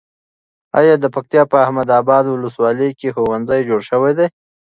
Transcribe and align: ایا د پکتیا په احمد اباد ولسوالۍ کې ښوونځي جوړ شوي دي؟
ایا 0.79 0.93
د 0.99 1.05
پکتیا 1.15 1.43
په 1.51 1.57
احمد 1.65 1.87
اباد 1.99 2.25
ولسوالۍ 2.27 2.91
کې 2.99 3.13
ښوونځي 3.15 3.61
جوړ 3.69 3.81
شوي 3.89 4.11
دي؟ 4.17 4.27